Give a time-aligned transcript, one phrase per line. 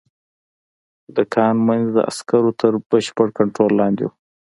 [1.15, 4.11] د کان منځ د عسکرو تر بشپړ کنترول لاندې و